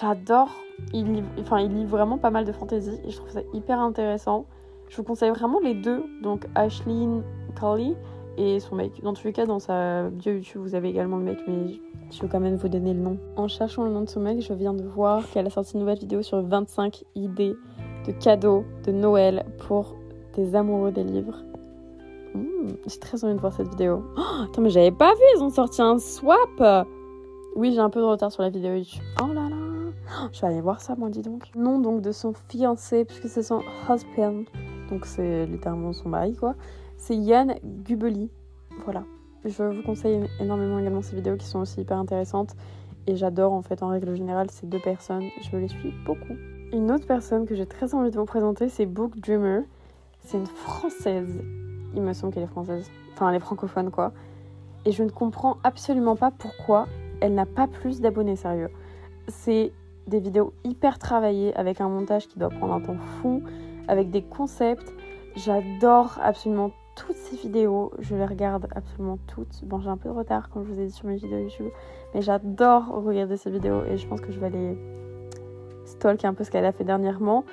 J'adore. 0.00 0.50
Il 0.92 1.12
lit, 1.12 1.22
enfin, 1.40 1.60
il 1.60 1.72
lit 1.72 1.84
vraiment 1.84 2.18
pas 2.18 2.30
mal 2.30 2.44
de 2.44 2.52
fantasy. 2.52 3.00
Et 3.04 3.10
je 3.10 3.16
trouve 3.16 3.30
ça 3.30 3.40
hyper 3.52 3.80
intéressant. 3.80 4.46
Je 4.88 4.96
vous 4.96 5.04
conseille 5.04 5.30
vraiment 5.30 5.60
les 5.60 5.74
deux. 5.74 6.04
Donc, 6.22 6.46
Ashlyn 6.54 7.22
Cully 7.54 7.94
et 8.36 8.60
son 8.60 8.76
mec. 8.76 9.02
Dans 9.02 9.12
tous 9.12 9.26
les 9.26 9.32
cas, 9.32 9.46
dans 9.46 9.58
sa 9.58 10.08
bio 10.08 10.32
YouTube, 10.32 10.62
vous 10.62 10.74
avez 10.74 10.88
également 10.88 11.18
le 11.18 11.24
mec, 11.24 11.38
mais 11.46 11.78
je 12.10 12.22
vais 12.22 12.28
quand 12.28 12.40
même 12.40 12.56
vous 12.56 12.68
donner 12.68 12.94
le 12.94 13.00
nom. 13.00 13.18
En 13.36 13.48
cherchant 13.48 13.84
le 13.84 13.90
nom 13.90 14.02
de 14.02 14.08
son 14.08 14.20
mec, 14.20 14.40
je 14.40 14.52
viens 14.52 14.74
de 14.74 14.82
voir 14.82 15.28
qu'elle 15.30 15.46
a 15.46 15.50
sorti 15.50 15.74
une 15.74 15.80
nouvelle 15.80 15.98
vidéo 15.98 16.22
sur 16.22 16.40
25 16.40 17.04
idées 17.14 17.54
de 18.06 18.12
cadeaux 18.12 18.64
de 18.84 18.92
Noël 18.92 19.44
pour 19.66 19.96
des 20.34 20.54
amoureux 20.54 20.92
des 20.92 21.04
livres. 21.04 21.42
Mmh, 22.34 22.68
j'ai 22.86 22.98
très 22.98 23.22
envie 23.24 23.34
de 23.34 23.40
voir 23.40 23.52
cette 23.52 23.68
vidéo. 23.68 24.02
Oh, 24.16 24.44
attends, 24.44 24.62
mais 24.62 24.70
j'avais 24.70 24.90
pas 24.90 25.12
vu, 25.12 25.22
ils 25.36 25.42
ont 25.42 25.50
sorti 25.50 25.82
un 25.82 25.98
swap 25.98 26.88
Oui, 27.56 27.72
j'ai 27.72 27.80
un 27.80 27.90
peu 27.90 28.00
de 28.00 28.06
retard 28.06 28.32
sur 28.32 28.42
la 28.42 28.48
vidéo 28.48 28.74
YouTube. 28.74 29.02
Oh 29.22 29.26
là 29.26 29.48
là 29.50 29.61
Je 30.32 30.40
vais 30.40 30.46
aller 30.46 30.60
voir 30.60 30.80
ça, 30.80 30.94
moi, 30.96 31.10
dis 31.10 31.22
donc. 31.22 31.50
Nom 31.54 31.78
donc 31.78 32.02
de 32.02 32.12
son 32.12 32.32
fiancé, 32.48 33.04
puisque 33.04 33.28
c'est 33.28 33.42
son 33.42 33.62
husband. 33.88 34.44
Donc 34.90 35.06
c'est 35.06 35.46
littéralement 35.46 35.92
son 35.92 36.08
mari, 36.08 36.34
quoi 36.34 36.54
c'est 37.02 37.16
Yann 37.16 37.56
Gubeli. 37.64 38.30
Voilà. 38.84 39.02
Je 39.44 39.64
vous 39.64 39.82
conseille 39.82 40.20
énormément 40.38 40.78
également 40.78 41.02
ces 41.02 41.16
vidéos 41.16 41.36
qui 41.36 41.46
sont 41.46 41.58
aussi 41.58 41.80
hyper 41.80 41.98
intéressantes. 41.98 42.54
Et 43.08 43.16
j'adore 43.16 43.52
en 43.52 43.62
fait 43.62 43.82
en 43.82 43.88
règle 43.88 44.14
générale 44.14 44.52
ces 44.52 44.68
deux 44.68 44.78
personnes. 44.78 45.24
Je 45.42 45.56
les 45.56 45.66
suis 45.66 45.92
beaucoup. 46.06 46.34
Une 46.72 46.92
autre 46.92 47.06
personne 47.06 47.44
que 47.44 47.56
j'ai 47.56 47.66
très 47.66 47.94
envie 47.94 48.12
de 48.12 48.16
vous 48.16 48.24
présenter, 48.24 48.68
c'est 48.68 48.86
Book 48.86 49.18
Dreamer. 49.18 49.64
C'est 50.20 50.38
une 50.38 50.46
française. 50.46 51.42
Il 51.96 52.02
me 52.02 52.12
semble 52.12 52.32
qu'elle 52.32 52.44
est 52.44 52.46
française. 52.46 52.88
Enfin, 53.14 53.30
elle 53.30 53.36
est 53.36 53.40
francophone 53.40 53.90
quoi. 53.90 54.12
Et 54.84 54.92
je 54.92 55.02
ne 55.02 55.10
comprends 55.10 55.56
absolument 55.64 56.14
pas 56.14 56.30
pourquoi 56.30 56.86
elle 57.20 57.34
n'a 57.34 57.46
pas 57.46 57.66
plus 57.66 58.00
d'abonnés 58.00 58.36
sérieux. 58.36 58.70
C'est 59.26 59.72
des 60.06 60.20
vidéos 60.20 60.52
hyper 60.64 60.98
travaillées 60.98 61.54
avec 61.56 61.80
un 61.80 61.88
montage 61.88 62.28
qui 62.28 62.38
doit 62.38 62.50
prendre 62.50 62.74
un 62.74 62.80
temps 62.80 62.98
fou, 63.20 63.42
avec 63.88 64.10
des 64.10 64.22
concepts. 64.22 64.92
J'adore 65.36 66.18
absolument 66.22 66.72
toutes 66.94 67.16
ces 67.16 67.36
vidéos, 67.36 67.90
je 67.98 68.14
les 68.14 68.26
regarde 68.26 68.68
absolument 68.74 69.18
toutes. 69.26 69.64
Bon, 69.64 69.80
j'ai 69.80 69.88
un 69.88 69.96
peu 69.96 70.08
de 70.08 70.14
retard, 70.14 70.50
comme 70.50 70.64
je 70.64 70.72
vous 70.72 70.80
ai 70.80 70.86
dit 70.86 70.92
sur 70.92 71.06
mes 71.06 71.16
vidéos 71.16 71.38
YouTube, 71.38 71.70
mais 72.14 72.20
j'adore 72.20 72.88
regarder 72.88 73.36
ces 73.36 73.50
vidéos 73.50 73.82
et 73.84 73.96
je 73.96 74.06
pense 74.06 74.20
que 74.20 74.30
je 74.30 74.38
vais 74.38 74.46
aller 74.46 74.76
stalker 75.84 76.26
un 76.26 76.34
peu 76.34 76.44
ce 76.44 76.50
qu'elle 76.50 76.66
a 76.66 76.72
fait 76.72 76.84
dernièrement. 76.84 77.44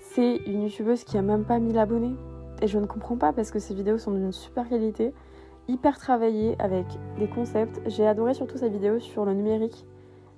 C'est 0.00 0.36
une 0.46 0.62
youtubeuse 0.62 1.04
qui 1.04 1.16
a 1.16 1.22
même 1.22 1.44
pas 1.44 1.58
1000 1.58 1.78
abonnés 1.78 2.14
et 2.60 2.66
je 2.66 2.78
ne 2.78 2.86
comprends 2.86 3.16
pas 3.16 3.32
parce 3.32 3.50
que 3.50 3.58
ces 3.58 3.74
vidéos 3.74 3.98
sont 3.98 4.12
d'une 4.12 4.32
super 4.32 4.68
qualité, 4.68 5.14
hyper 5.66 5.98
travaillées 5.98 6.56
avec 6.58 6.86
des 7.18 7.26
concepts. 7.26 7.80
J'ai 7.86 8.06
adoré 8.06 8.34
surtout 8.34 8.58
sa 8.58 8.68
vidéo 8.68 9.00
sur 9.00 9.24
le 9.24 9.32
numérique, 9.32 9.86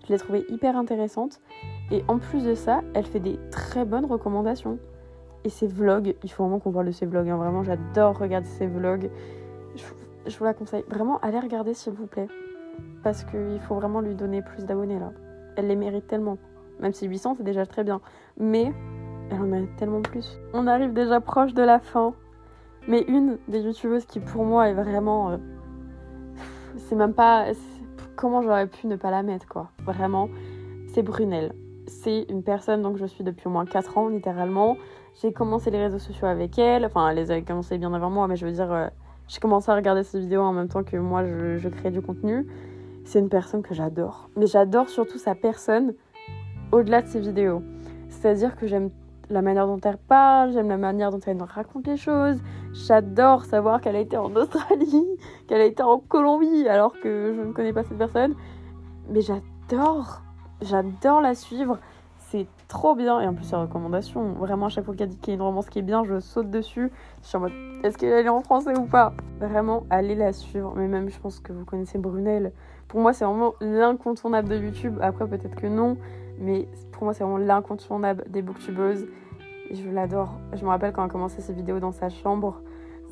je 0.07 0.13
l'ai 0.13 0.19
trouvée 0.19 0.45
hyper 0.49 0.77
intéressante 0.77 1.41
et 1.91 2.05
en 2.09 2.19
plus 2.19 2.45
de 2.45 2.55
ça, 2.55 2.83
elle 2.95 3.07
fait 3.07 3.21
des 3.21 3.39
très 3.51 3.85
bonnes 3.85 4.07
recommandations 4.07 4.79
et 5.45 5.49
ses 5.49 5.67
vlogs. 5.67 6.15
Il 6.23 6.31
faut 6.31 6.45
vraiment 6.45 6.59
qu'on 6.59 6.73
parle 6.73 6.87
de 6.87 6.93
ses 6.93 7.07
vlogs. 7.07 7.29
hein. 7.29 7.37
Vraiment, 7.37 7.63
j'adore 7.63 8.19
regarder 8.19 8.49
ses 8.49 8.67
vlogs. 8.67 9.11
Je, 10.27 10.37
vous 10.39 10.45
la 10.45 10.55
conseille. 10.55 10.85
Vraiment, 10.89 11.19
allez 11.21 11.39
regarder 11.39 11.75
s'il 11.75 11.93
vous 11.93 12.07
plaît. 12.07 12.29
Parce 13.03 13.25
qu'il 13.25 13.61
faut 13.61 13.75
vraiment 13.75 14.01
lui 14.01 14.15
donner 14.15 14.43
plus 14.43 14.65
d'abonnés 14.65 14.99
là. 14.99 15.13
Elle 15.57 15.69
les 15.69 15.77
mérite 15.77 16.07
tellement. 16.07 16.39
Même 16.81 16.93
si 16.93 17.07
800, 17.07 17.37
c'est 17.37 17.45
déjà 17.45 17.65
très 17.67 17.85
bien. 17.85 18.01
Mais 18.39 18.73
elle 19.31 19.41
en 19.41 19.47
mérite 19.47 19.75
tellement 19.77 20.03
plus. 20.03 20.39
On 20.53 20.67
arrive 20.67 20.93
déjà 20.93 21.21
proche 21.21 21.55
de 21.55 21.63
la 21.63 21.79
fin. 21.79 22.15
Mais 22.89 23.03
une 23.09 23.39
des 23.49 23.61
youtubeuses 23.63 24.05
qui 24.05 24.21
pour 24.21 24.45
moi 24.45 24.69
est 24.69 24.75
vraiment... 24.75 25.31
euh, 25.31 25.37
c'est 26.77 26.95
même 26.97 27.15
pas... 27.15 27.47
Comment 28.17 28.43
j'aurais 28.43 28.67
pu 28.67 28.87
ne 28.87 28.97
pas 28.97 29.11
la 29.11 29.23
mettre 29.23 29.47
quoi. 29.47 29.71
Vraiment. 29.85 30.29
C'est 30.89 31.03
Brunel. 31.03 31.53
C'est 31.87 32.27
une 32.29 32.43
personne 32.43 32.83
donc 32.83 32.97
je 32.97 33.07
suis 33.07 33.23
depuis 33.23 33.47
au 33.47 33.51
moins 33.51 33.67
4 33.67 33.99
ans 33.99 34.09
littéralement. 34.09 34.77
J'ai 35.21 35.33
commencé 35.33 35.71
les 35.71 35.79
réseaux 35.79 35.99
sociaux 35.99 36.27
avec 36.27 36.59
elle. 36.59 36.85
Enfin, 36.87 37.09
elle 37.09 37.17
les 37.17 37.31
a 37.31 37.41
commencé 37.43 37.79
bien 37.79 37.93
avant 37.95 38.11
moi, 38.11 38.27
mais 38.29 38.37
je 38.37 38.47
veux 38.47 38.53
dire, 38.53 38.73
euh, 38.73 38.89
j'ai 39.29 39.41
commencé 39.41 39.71
à 39.71 39.75
regarder 39.75 40.03
ses 40.03 40.21
vidéos 40.21 40.43
en 40.43 40.53
même 40.53 40.69
temps 40.69 40.83
que 40.83 40.97
moi, 40.97 41.25
je, 41.25 41.59
je 41.59 41.69
crée 41.69 41.91
du 41.91 42.03
contenu. 42.03 42.47
C'est 43.05 43.19
une 43.19 43.29
personne 43.29 43.63
que 43.63 43.75
j'adore. 43.75 44.29
Mais 44.37 44.47
j'adore 44.47 44.89
surtout 44.89 45.19
sa 45.19 45.35
personne 45.35 45.95
au-delà 46.73 47.03
de 47.03 47.07
ses 47.07 47.21
vidéos. 47.21 47.63
C'est-à-dire 48.09 48.57
que 48.57 48.67
j'aime 48.67 48.91
la 49.31 49.43
manière 49.43 49.67
dont 49.67 49.81
elle 49.81 49.97
parle, 49.97 50.53
j'aime 50.53 50.69
la 50.69 50.77
manière 50.77 51.11
dont 51.11 51.21
elle 51.27 51.43
raconte 51.43 51.87
les 51.87 51.97
choses. 51.97 52.39
J'adore 52.73 53.45
savoir 53.45 53.81
qu'elle 53.81 53.97
a 53.97 54.01
été 54.01 54.17
en 54.17 54.35
Australie, 54.37 55.07
qu'elle 55.47 55.61
a 55.61 55.65
été 55.65 55.83
en 55.83 55.99
Colombie, 55.99 56.69
alors 56.69 56.93
que 57.01 57.35
je 57.37 57.41
ne 57.41 57.53
connais 57.53 57.73
pas 57.73 57.85
cette 57.85 57.99
personne. 57.99 58.35
Mais 59.09 59.21
j'adore, 59.21 60.23
j'adore 60.63 61.21
la 61.21 61.35
suivre. 61.35 61.79
C'est 62.29 62.47
trop 62.69 62.95
bien. 62.95 63.21
Et 63.21 63.27
en 63.27 63.35
plus, 63.35 63.45
ses 63.45 63.57
recommandations, 63.57 64.33
vraiment, 64.33 64.67
à 64.67 64.69
chaque 64.69 64.85
fois 64.85 64.95
qu'elle 64.95 65.09
dit 65.09 65.17
qu'il 65.19 65.29
y 65.29 65.33
a 65.33 65.37
une 65.37 65.43
romance 65.43 65.69
qui 65.69 65.79
est 65.79 65.83
bien, 65.83 66.05
je 66.05 66.19
saute 66.19 66.51
dessus. 66.51 66.91
Je 67.23 67.29
suis 67.29 67.37
en 67.37 67.41
mode, 67.41 67.53
est-ce 67.85 67.97
qu'elle 67.97 68.27
est 68.27 68.29
en 68.29 68.41
français 68.41 68.77
ou 68.77 68.87
pas? 68.87 69.13
Vraiment, 69.39 69.85
allez 69.91 70.17
la 70.17 70.33
suivre. 70.33 70.75
Mais 70.77 70.89
même, 70.89 71.09
je 71.09 71.19
pense 71.21 71.39
que 71.39 71.53
vous 71.53 71.65
connaissez 71.65 71.99
Brunel. 71.99 72.53
Pour 72.89 73.01
moi, 73.01 73.13
c'est 73.13 73.25
vraiment 73.25 73.55
l'incontournable 73.61 74.49
de 74.49 74.57
YouTube. 74.57 74.99
Après, 75.01 75.27
peut-être 75.27 75.55
que 75.55 75.67
non. 75.69 75.97
Mais 76.39 76.69
pour 76.93 77.05
moi, 77.05 77.15
c'est 77.15 77.25
vraiment 77.25 77.39
l'incontournable 77.39 78.25
des 78.29 78.43
booktubeuses. 78.43 79.07
Je 79.73 79.89
l'adore. 79.91 80.33
Je 80.53 80.65
me 80.65 80.69
rappelle 80.71 80.93
quand 80.93 81.03
elle 81.03 81.11
a 81.11 81.13
commencé 81.13 81.41
ses 81.41 81.53
vidéos 81.53 81.79
dans 81.79 81.93
sa 81.93 82.09
chambre. 82.09 82.61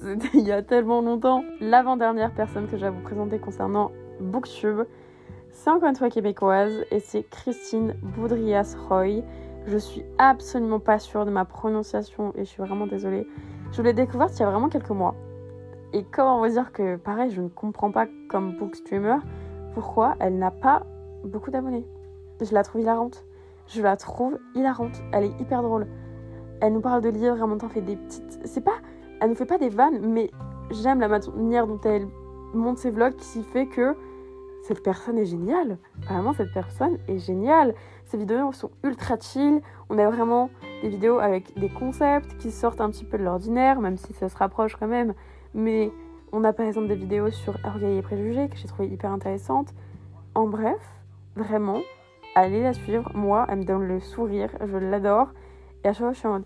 C'était 0.01 0.39
il 0.39 0.47
y 0.47 0.53
a 0.53 0.63
tellement 0.63 1.01
longtemps. 1.01 1.45
L'avant-dernière 1.61 2.33
personne 2.33 2.67
que 2.67 2.77
je 2.77 2.85
vais 2.85 2.91
vous 2.91 3.03
présenter 3.03 3.39
concernant 3.39 3.91
Booktube, 4.21 4.83
c'est 5.51 5.71
encore 5.71 5.89
une 5.89 5.97
fois 5.97 6.11
québécoise 6.11 6.85
et 6.91 7.01
c'est 7.01 7.23
Christine 7.31 7.95
Boudrias-Roy. 8.03 9.23
Je 9.67 9.79
suis 9.79 10.05
absolument 10.19 10.81
pas 10.81 10.99
sûre 10.99 11.25
de 11.25 11.31
ma 11.31 11.45
prononciation 11.45 12.33
et 12.37 12.45
je 12.45 12.51
suis 12.51 12.63
vraiment 12.63 12.87
désolée. 12.87 13.27
Je 13.73 13.83
l'ai 13.83 13.93
découverte 13.93 14.37
il 14.37 14.41
y 14.41 14.43
a 14.43 14.51
vraiment 14.51 14.69
quelques 14.69 14.91
mois. 14.91 15.15
Et 15.93 16.05
comment 16.05 16.41
vous 16.41 16.49
dire 16.49 16.73
que, 16.73 16.97
pareil, 16.97 17.31
je 17.31 17.41
ne 17.41 17.49
comprends 17.49 17.93
pas 17.93 18.07
comme 18.29 18.57
bookstreamer 18.57 19.19
pourquoi 19.75 20.17
elle 20.21 20.39
n'a 20.39 20.51
pas 20.51 20.85
beaucoup 21.25 21.51
d'abonnés. 21.51 21.87
Je 22.41 22.53
la 22.53 22.63
trouve 22.63 22.83
hilarante. 22.83 23.25
Je 23.69 23.81
la 23.81 23.97
trouve 23.97 24.39
hilarante. 24.55 25.01
Elle 25.13 25.25
est 25.25 25.41
hyper 25.41 25.63
drôle. 25.63 25.87
Elle 26.61 26.73
nous 26.73 26.81
parle 26.81 27.01
de 27.01 27.09
livres, 27.09 27.41
en 27.41 27.47
même 27.47 27.59
temps 27.59 27.69
fait 27.69 27.81
des 27.81 27.97
petites. 27.97 28.41
C'est 28.45 28.61
pas. 28.61 28.79
Elle 29.25 29.31
nous 29.31 29.37
fait 29.37 29.47
pas 29.47 29.57
des 29.57 29.71
vannes, 29.71 30.01
mais 30.03 30.31
j'aime 30.71 31.01
la 31.01 31.09
manière 31.09 31.67
dont 31.67 31.81
elle 31.87 32.09
monte 32.53 32.77
ses 32.77 32.91
vlogs 32.91 33.17
qui 33.17 33.43
fait 33.43 33.65
que 33.65 33.97
cette 34.65 34.83
personne 34.83 35.17
est 35.17 35.25
géniale. 35.25 35.79
Vraiment, 36.03 36.35
cette 36.35 36.53
personne 36.53 36.99
est 37.09 37.17
géniale. 37.17 37.75
Ces 38.05 38.19
vidéos 38.19 38.53
sont 38.53 38.71
ultra 38.83 39.19
chill. 39.19 39.63
On 39.89 39.97
a 39.97 40.11
vraiment 40.11 40.51
des 40.83 40.91
vidéos 40.91 41.21
avec 41.21 41.59
des 41.59 41.71
concepts 41.71 42.37
qui 42.37 42.51
sortent 42.51 42.83
un 42.83 42.91
petit 42.91 43.07
peu 43.07 43.17
de 43.17 43.25
l'ordinaire, 43.25 43.81
même 43.81 43.97
si 43.97 44.13
ça 44.13 44.29
se 44.29 44.37
rapproche 44.37 44.77
quand 44.77 44.89
même. 44.89 45.15
Mais 45.55 45.91
on 46.31 46.45
a 46.45 46.53
par 46.53 46.67
exemple 46.67 46.89
des 46.89 46.95
vidéos 46.95 47.31
sur 47.31 47.57
Orgueil 47.65 47.97
et 47.97 48.03
Préjugés 48.03 48.51
que 48.51 48.59
j'ai 48.59 48.69
trouvé 48.69 48.89
hyper 48.89 49.11
intéressantes. 49.11 49.73
En 50.35 50.47
bref, 50.49 50.83
vraiment, 51.35 51.81
allez 52.35 52.63
la 52.63 52.75
suivre. 52.75 53.11
Moi, 53.15 53.47
elle 53.49 53.61
me 53.61 53.65
donne 53.65 53.89
le 53.89 54.01
sourire. 54.01 54.51
Je 54.63 54.77
l'adore. 54.77 55.29
Et 55.83 55.89
à 55.89 55.95
chaque 55.95 56.03
fois, 56.03 56.13
je 56.13 56.19
suis 56.19 56.29
en 56.29 56.33
mode 56.33 56.45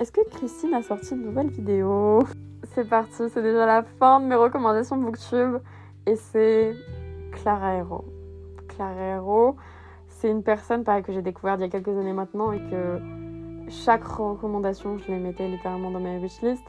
Est-ce 0.00 0.10
que 0.10 0.28
Christine 0.28 0.74
a 0.74 0.82
sorti 0.82 1.14
une 1.14 1.22
nouvelle 1.22 1.50
vidéo 1.50 2.20
C'est 2.64 2.88
parti, 2.88 3.22
c'est 3.32 3.42
déjà 3.42 3.64
la 3.64 3.84
fin 3.84 4.18
de 4.18 4.26
mes 4.26 4.34
recommandations 4.34 4.96
Booktube. 4.96 5.60
Et 6.06 6.16
c'est 6.16 6.74
Clara 7.30 7.74
Hero. 7.74 8.04
Clara 8.66 9.00
Hero, 9.00 9.56
c'est 10.08 10.28
une 10.28 10.42
personne 10.42 10.82
pareil, 10.82 11.04
que 11.04 11.12
j'ai 11.12 11.22
découvert 11.22 11.54
il 11.54 11.60
y 11.60 11.64
a 11.64 11.68
quelques 11.68 11.96
années 11.96 12.12
maintenant 12.12 12.50
et 12.50 12.58
que 12.58 12.98
chaque 13.68 14.04
recommandation, 14.04 14.98
je 14.98 15.12
les 15.12 15.18
mettais 15.20 15.46
littéralement 15.46 15.92
dans 15.92 16.00
mes 16.00 16.18
wishlists, 16.18 16.66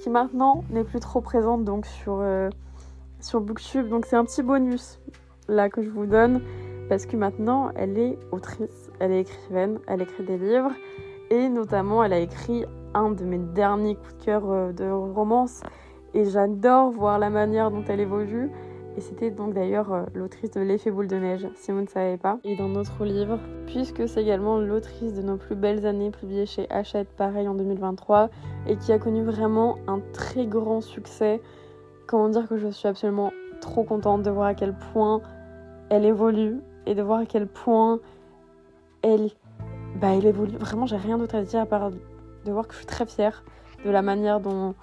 qui 0.00 0.10
maintenant 0.10 0.64
n'est 0.70 0.84
plus 0.84 1.00
trop 1.00 1.20
présente 1.20 1.64
donc 1.64 1.86
sur, 1.86 2.18
euh, 2.20 2.50
sur 3.20 3.40
Booktube. 3.40 3.88
Donc 3.88 4.04
c'est 4.04 4.16
un 4.16 4.24
petit 4.24 4.42
bonus 4.42 4.98
là 5.46 5.70
que 5.70 5.80
je 5.80 5.90
vous 5.90 6.06
donne 6.06 6.42
parce 6.88 7.06
que 7.06 7.16
maintenant 7.16 7.70
elle 7.76 7.96
est 7.96 8.18
autrice, 8.32 8.90
elle 8.98 9.12
est 9.12 9.20
écrivaine, 9.20 9.78
elle 9.86 10.02
écrit 10.02 10.24
des 10.24 10.38
livres 10.38 10.72
et 11.32 11.48
notamment 11.48 12.04
elle 12.04 12.12
a 12.12 12.18
écrit 12.18 12.66
un 12.92 13.10
de 13.10 13.24
mes 13.24 13.38
derniers 13.38 13.94
coups 13.94 14.18
de 14.18 14.24
cœur 14.24 14.50
euh, 14.50 14.72
de 14.72 14.84
romance. 14.84 15.62
Et 16.12 16.26
j'adore 16.26 16.90
voir 16.90 17.18
la 17.18 17.30
manière 17.30 17.70
dont 17.70 17.82
elle 17.88 18.00
évolue. 18.00 18.50
Et 18.98 19.00
c'était 19.00 19.30
donc 19.30 19.54
d'ailleurs 19.54 19.94
euh, 19.94 20.02
l'autrice 20.14 20.50
de 20.50 20.60
L'effet 20.60 20.90
boule 20.90 21.08
de 21.08 21.16
neige, 21.16 21.48
si 21.54 21.72
vous 21.72 21.80
ne 21.80 21.86
savez 21.86 22.18
pas, 22.18 22.38
et 22.44 22.54
d'un 22.54 22.74
autre 22.74 23.06
livre, 23.06 23.38
puisque 23.66 24.06
c'est 24.06 24.20
également 24.20 24.58
l'autrice 24.58 25.14
de 25.14 25.22
Nos 25.22 25.38
plus 25.38 25.56
belles 25.56 25.86
années, 25.86 26.10
publiée 26.10 26.44
chez 26.44 26.70
Hachette, 26.70 27.08
pareil 27.16 27.48
en 27.48 27.54
2023, 27.54 28.28
et 28.66 28.76
qui 28.76 28.92
a 28.92 28.98
connu 28.98 29.22
vraiment 29.22 29.78
un 29.86 30.00
très 30.12 30.46
grand 30.46 30.82
succès. 30.82 31.40
Comment 32.06 32.28
dire 32.28 32.46
que 32.46 32.58
je 32.58 32.68
suis 32.68 32.86
absolument 32.86 33.32
trop 33.62 33.84
contente 33.84 34.22
de 34.22 34.30
voir 34.30 34.48
à 34.48 34.54
quel 34.54 34.74
point 34.92 35.22
elle 35.88 36.04
évolue 36.04 36.60
et 36.84 36.94
de 36.94 37.00
voir 37.00 37.20
à 37.20 37.26
quel 37.26 37.46
point 37.46 38.00
elle, 39.02 39.30
bah, 40.02 40.08
elle 40.14 40.26
évolue. 40.26 40.56
Vraiment, 40.58 40.84
j'ai 40.84 40.96
rien 40.96 41.16
d'autre 41.16 41.36
à 41.36 41.42
dire 41.42 41.60
à 41.60 41.66
part 41.66 41.90
de 41.90 42.52
voir 42.52 42.66
que 42.66 42.74
je 42.74 42.78
suis 42.78 42.86
très 42.86 43.06
fière 43.06 43.44
de 43.84 43.90
la 43.90 44.02
manière 44.02 44.40
dont 44.40 44.74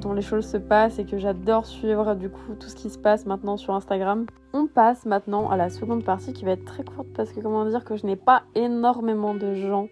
dont 0.00 0.12
les 0.14 0.22
choses 0.22 0.46
se 0.46 0.56
passent 0.56 0.98
et 0.98 1.04
que 1.04 1.18
j'adore 1.18 1.66
suivre 1.66 2.14
du 2.14 2.30
coup 2.30 2.54
tout 2.58 2.68
ce 2.68 2.74
qui 2.74 2.90
se 2.90 2.98
passe 2.98 3.26
maintenant 3.26 3.56
sur 3.56 3.74
Instagram. 3.74 4.26
On 4.54 4.66
passe 4.66 5.04
maintenant 5.04 5.50
à 5.50 5.56
la 5.56 5.68
seconde 5.68 6.02
partie 6.02 6.32
qui 6.32 6.44
va 6.46 6.52
être 6.52 6.64
très 6.64 6.82
courte 6.82 7.08
parce 7.14 7.30
que 7.30 7.40
comment 7.40 7.64
dire 7.66 7.84
que 7.84 7.96
je 7.96 8.06
n'ai 8.06 8.16
pas 8.16 8.42
énormément 8.54 9.34
de 9.34 9.54
gens 9.54 9.88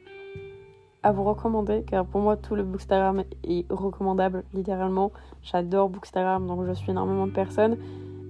à 1.03 1.13
vous 1.13 1.23
recommander 1.23 1.85
car 1.87 2.07
pour 2.07 2.23
moi 2.23 2.37
tout 2.37 2.55
le 2.55 2.63
Bookstagram 2.63 3.25
est 3.45 3.71
recommandable 3.71 4.45
littéralement. 4.55 5.13
J'adore 5.43 5.91
Bookstagram 5.91 6.47
donc 6.47 6.65
je 6.67 6.73
suis 6.73 6.91
énormément 6.91 7.27
de 7.27 7.33
personnes 7.33 7.77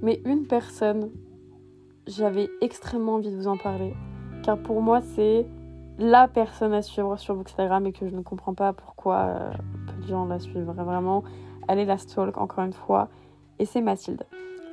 mais 0.03 0.21
une 0.25 0.47
personne 0.47 1.11
j'avais 2.07 2.51
extrêmement 2.61 3.15
envie 3.15 3.31
de 3.31 3.37
vous 3.37 3.49
en 3.49 3.57
parler 3.57 3.95
car 4.43 4.59
pour 4.59 4.83
moi 4.83 5.01
c'est 5.01 5.47
la 5.99 6.29
personne 6.29 6.73
à 6.73 6.83
suivre 6.83 7.17
sur 7.17 7.35
Bookstagram 7.35 7.87
et 7.87 7.93
que 7.93 8.09
je 8.09 8.15
ne 8.15 8.23
comprends 8.23 8.55
pas 8.55 8.73
pourquoi 8.73 9.17
euh, 9.17 9.53
peu 9.87 10.03
de 10.03 10.07
gens 10.09 10.27
la 10.27 10.39
suivent 10.39 10.71
vraiment 10.71 11.23
est 11.69 11.85
la 11.85 11.99
stalk 11.99 12.37
encore 12.39 12.65
une 12.65 12.73
fois. 12.73 13.09
Et 13.59 13.65
c'est 13.65 13.81
Mathilde. 13.81 14.25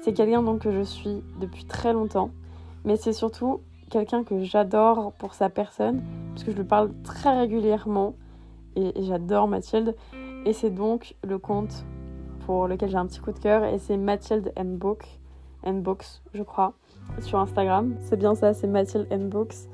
C'est 0.01 0.13
quelqu'un 0.13 0.41
donc 0.41 0.61
que 0.61 0.71
je 0.71 0.81
suis 0.81 1.23
depuis 1.39 1.65
très 1.65 1.93
longtemps. 1.93 2.31
Mais 2.83 2.95
c'est 2.95 3.13
surtout 3.13 3.61
quelqu'un 3.89 4.23
que 4.23 4.43
j'adore 4.43 5.13
pour 5.13 5.33
sa 5.33 5.49
personne. 5.49 6.01
Parce 6.33 6.43
que 6.43 6.51
je 6.51 6.57
lui 6.57 6.63
parle 6.63 6.91
très 7.03 7.37
régulièrement. 7.37 8.15
Et, 8.75 8.91
j'adore 9.03 9.47
Mathilde. 9.47 9.95
Et 10.45 10.53
c'est 10.53 10.71
donc 10.71 11.15
le 11.23 11.37
compte 11.37 11.85
pour 12.45 12.67
lequel 12.67 12.89
j'ai 12.89 12.97
un 12.97 13.05
petit 13.05 13.19
coup 13.19 13.31
de 13.31 13.39
cœur. 13.39 13.63
Et 13.63 13.77
c'est 13.77 13.97
Mathilde 13.97 14.51
M. 14.55 14.77
Book. 14.77 15.05
M. 15.63 15.81
Books, 15.81 16.21
je 16.33 16.41
crois. 16.41 16.73
Sur 17.19 17.39
Instagram. 17.39 17.95
C'est 17.99 18.17
bien 18.17 18.33
ça, 18.33 18.53
c'est 18.53 18.67
Mathilde 18.67 19.05
M. 19.11 19.29
Books. 19.29 19.67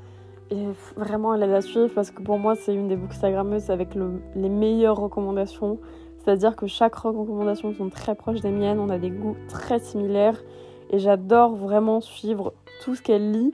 Et 0.50 0.66
vraiment, 0.96 1.34
elle 1.34 1.42
est 1.42 1.54
à 1.54 1.60
suivre 1.60 1.90
parce 1.94 2.10
que 2.10 2.22
pour 2.22 2.38
moi, 2.38 2.54
c'est 2.54 2.74
une 2.74 2.88
des 2.88 2.96
bookstagrammeuses 2.96 3.70
avec 3.70 3.90
les 3.94 4.48
meilleures 4.48 4.96
recommandations. 4.96 5.78
C'est-à-dire 6.18 6.56
que 6.56 6.66
chaque 6.66 6.94
recommandation 6.94 7.72
sont 7.74 7.88
très 7.90 8.14
proches 8.14 8.40
des 8.40 8.50
miennes, 8.50 8.80
on 8.80 8.90
a 8.90 8.98
des 8.98 9.10
goûts 9.10 9.36
très 9.48 9.78
similaires 9.78 10.42
et 10.90 10.98
j'adore 10.98 11.54
vraiment 11.54 12.00
suivre 12.00 12.54
tout 12.82 12.94
ce 12.94 13.02
qu'elle 13.02 13.30
lit 13.30 13.52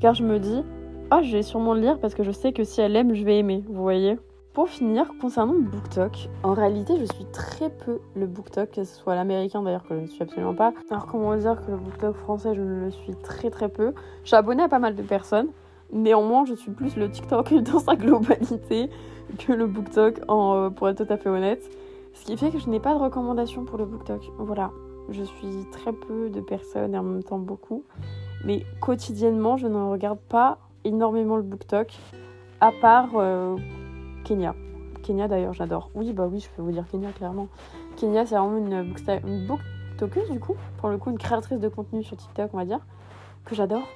car 0.00 0.14
je 0.14 0.22
me 0.22 0.38
dis 0.38 0.62
ah 1.10 1.22
je 1.22 1.32
vais 1.32 1.42
sûrement 1.42 1.74
le 1.74 1.80
lire 1.80 1.98
parce 1.98 2.14
que 2.14 2.22
je 2.22 2.30
sais 2.30 2.52
que 2.52 2.64
si 2.64 2.80
elle 2.80 2.96
aime 2.96 3.14
je 3.14 3.24
vais 3.24 3.38
aimer, 3.38 3.62
vous 3.68 3.82
voyez. 3.82 4.18
Pour 4.52 4.68
finir, 4.68 5.10
concernant 5.20 5.52
le 5.52 5.62
BookTok, 5.62 6.28
en 6.44 6.54
réalité 6.54 6.94
je 6.96 7.04
suis 7.12 7.24
très 7.32 7.70
peu 7.70 7.98
le 8.14 8.26
BookTok, 8.26 8.70
que 8.70 8.84
ce 8.84 8.94
soit 8.94 9.16
l'américain 9.16 9.62
d'ailleurs 9.62 9.82
que 9.82 9.96
je 9.96 10.00
ne 10.00 10.06
suis 10.06 10.22
absolument 10.22 10.54
pas. 10.54 10.72
Alors 10.90 11.06
comment 11.06 11.36
dire 11.36 11.60
que 11.66 11.72
le 11.72 11.76
BookTok 11.76 12.14
français 12.14 12.54
je 12.54 12.62
le 12.62 12.90
suis 12.90 13.14
très 13.16 13.50
très 13.50 13.68
peu. 13.68 13.92
Je 14.22 14.28
suis 14.28 14.36
abonnée 14.36 14.62
à 14.62 14.68
pas 14.68 14.78
mal 14.78 14.94
de 14.94 15.02
personnes, 15.02 15.48
néanmoins 15.92 16.44
je 16.44 16.54
suis 16.54 16.70
plus 16.70 16.96
le 16.96 17.10
TikTok 17.10 17.54
dans 17.62 17.78
sa 17.78 17.96
globalité 17.96 18.90
que 19.38 19.52
le 19.52 19.66
BookTok 19.66 20.20
en, 20.28 20.54
euh, 20.54 20.70
pour 20.70 20.88
être 20.88 21.04
tout 21.04 21.12
à 21.12 21.16
fait 21.16 21.28
honnête. 21.28 21.62
Ce 22.14 22.24
qui 22.24 22.36
fait 22.36 22.50
que 22.50 22.58
je 22.58 22.68
n'ai 22.68 22.80
pas 22.80 22.94
de 22.94 22.98
recommandation 22.98 23.64
pour 23.64 23.78
le 23.78 23.84
BookTok. 23.84 24.30
Voilà, 24.38 24.70
je 25.10 25.22
suis 25.22 25.66
très 25.72 25.92
peu 25.92 26.30
de 26.30 26.40
personnes 26.40 26.94
et 26.94 26.98
en 26.98 27.02
même 27.02 27.22
temps 27.22 27.38
beaucoup. 27.38 27.84
Mais 28.44 28.64
quotidiennement, 28.80 29.56
je 29.56 29.66
ne 29.66 29.90
regarde 29.90 30.18
pas 30.18 30.58
énormément 30.84 31.36
le 31.36 31.42
BookTok, 31.42 31.92
à 32.60 32.70
part 32.72 33.10
euh, 33.16 33.56
Kenya. 34.24 34.54
Kenya 35.02 35.28
d'ailleurs, 35.28 35.54
j'adore. 35.54 35.90
Oui, 35.94 36.12
bah 36.12 36.28
oui, 36.30 36.40
je 36.40 36.48
peux 36.50 36.62
vous 36.62 36.72
dire 36.72 36.84
Kenya 36.90 37.10
clairement. 37.12 37.48
Kenya, 37.96 38.26
c'est 38.26 38.36
vraiment 38.36 38.58
une, 38.58 39.46
booktokeuse 39.46 40.30
du 40.30 40.40
coup, 40.40 40.56
pour 40.78 40.88
le 40.88 40.98
coup, 40.98 41.10
une 41.10 41.18
créatrice 41.18 41.58
de 41.58 41.68
contenu 41.68 42.02
sur 42.02 42.16
TikTok, 42.16 42.50
on 42.52 42.58
va 42.58 42.64
dire, 42.64 42.80
que 43.44 43.54
j'adore. 43.54 43.86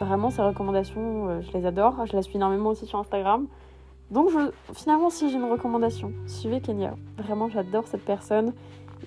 Vraiment, 0.00 0.30
ses 0.30 0.42
recommandations, 0.42 1.28
euh, 1.28 1.40
je 1.40 1.56
les 1.56 1.66
adore. 1.66 2.06
Je 2.06 2.14
la 2.14 2.22
suis 2.22 2.36
énormément 2.36 2.70
aussi 2.70 2.86
sur 2.86 2.98
Instagram. 2.98 3.46
Donc 4.10 4.30
finalement, 4.72 5.10
si 5.10 5.28
j'ai 5.30 5.36
une 5.36 5.50
recommandation, 5.50 6.12
suivez 6.26 6.60
Kenya. 6.60 6.94
Vraiment, 7.18 7.48
j'adore 7.48 7.86
cette 7.86 8.04
personne 8.04 8.54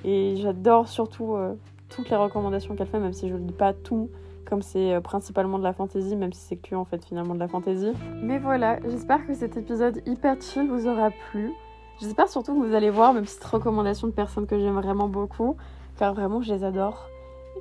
et 0.05 0.35
j'adore 0.37 0.87
surtout 0.87 1.33
euh, 1.33 1.55
toutes 1.89 2.09
les 2.09 2.15
recommandations 2.15 2.75
qu'elle 2.75 2.87
fait, 2.87 2.99
même 2.99 3.13
si 3.13 3.27
je 3.27 3.33
ne 3.33 3.47
lis 3.47 3.53
pas 3.53 3.73
tout, 3.73 4.09
comme 4.45 4.61
c'est 4.61 4.93
euh, 4.93 5.01
principalement 5.01 5.57
de 5.57 5.63
la 5.63 5.73
fantasy, 5.73 6.15
même 6.15 6.33
si 6.33 6.41
c'est 6.41 6.55
que 6.55 6.75
en 6.75 6.85
fait 6.85 7.03
finalement 7.03 7.33
de 7.33 7.39
la 7.39 7.47
fantasy. 7.47 7.93
Mais 8.21 8.37
voilà, 8.37 8.79
j'espère 8.87 9.25
que 9.25 9.33
cet 9.33 9.57
épisode 9.57 10.03
hyper 10.05 10.39
chill 10.39 10.67
vous 10.67 10.87
aura 10.87 11.09
plu. 11.31 11.51
J'espère 11.99 12.29
surtout 12.29 12.59
que 12.59 12.67
vous 12.67 12.75
allez 12.75 12.89
voir 12.91 13.13
mes 13.13 13.21
petites 13.21 13.43
recommandations 13.43 14.07
de 14.07 14.13
personnes 14.13 14.45
que 14.45 14.59
j'aime 14.59 14.75
vraiment 14.75 15.07
beaucoup, 15.07 15.55
car 15.97 16.13
vraiment 16.13 16.41
je 16.41 16.53
les 16.53 16.63
adore. 16.63 17.07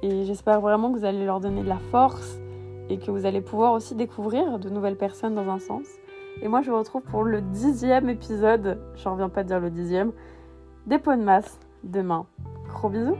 Et 0.02 0.24
j'espère 0.24 0.60
vraiment 0.60 0.92
que 0.92 0.98
vous 0.98 1.04
allez 1.04 1.24
leur 1.24 1.40
donner 1.40 1.62
de 1.62 1.68
la 1.68 1.78
force 1.90 2.38
et 2.90 2.98
que 2.98 3.10
vous 3.10 3.24
allez 3.24 3.40
pouvoir 3.40 3.72
aussi 3.72 3.94
découvrir 3.94 4.58
de 4.58 4.68
nouvelles 4.68 4.96
personnes 4.96 5.34
dans 5.34 5.48
un 5.48 5.58
sens. 5.58 5.86
Et 6.42 6.48
moi, 6.48 6.62
je 6.62 6.70
vous 6.70 6.78
retrouve 6.78 7.02
pour 7.02 7.22
le 7.22 7.40
dixième 7.40 8.08
épisode, 8.08 8.78
je 8.96 9.08
reviens 9.08 9.28
pas 9.28 9.42
de 9.42 9.48
dire 9.48 9.60
le 9.60 9.70
dixième, 9.70 10.12
des 10.86 10.98
pots 10.98 11.14
de 11.14 11.22
masse 11.22 11.58
demain. 11.84 12.26
Gros 12.68 12.88
bisous 12.88 13.16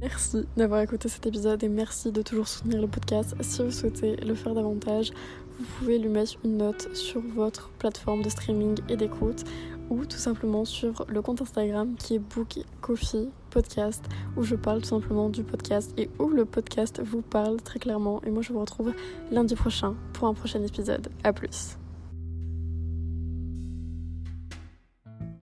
Merci 0.00 0.46
d'avoir 0.56 0.80
écouté 0.80 1.08
cet 1.08 1.26
épisode 1.26 1.62
et 1.64 1.68
merci 1.68 2.12
de 2.12 2.22
toujours 2.22 2.46
soutenir 2.46 2.80
le 2.80 2.86
podcast. 2.86 3.34
Si 3.40 3.62
vous 3.62 3.70
souhaitez 3.70 4.16
le 4.16 4.34
faire 4.34 4.54
davantage, 4.54 5.12
vous 5.58 5.64
pouvez 5.78 5.98
lui 5.98 6.08
mettre 6.08 6.34
une 6.44 6.58
note 6.58 6.94
sur 6.94 7.20
votre 7.20 7.70
plateforme 7.78 8.22
de 8.22 8.28
streaming 8.28 8.78
et 8.88 8.96
d'écoute 8.96 9.44
ou 9.90 10.04
tout 10.04 10.16
simplement 10.16 10.64
sur 10.64 11.04
le 11.08 11.22
compte 11.22 11.42
Instagram 11.42 11.94
qui 11.98 12.14
est 12.14 12.18
Book 12.18 12.58
Coffee 12.80 13.28
Podcast 13.50 14.04
où 14.36 14.42
je 14.42 14.56
parle 14.56 14.80
tout 14.80 14.88
simplement 14.88 15.28
du 15.28 15.44
podcast 15.44 15.92
et 15.98 16.10
où 16.18 16.28
le 16.28 16.44
podcast 16.44 17.00
vous 17.04 17.22
parle 17.22 17.60
très 17.60 17.78
clairement. 17.78 18.20
Et 18.26 18.30
moi 18.30 18.42
je 18.42 18.52
vous 18.52 18.60
retrouve 18.60 18.92
lundi 19.30 19.54
prochain 19.54 19.94
pour 20.12 20.28
un 20.28 20.34
prochain 20.34 20.62
épisode. 20.62 21.08
A 21.22 21.32
plus 21.32 21.76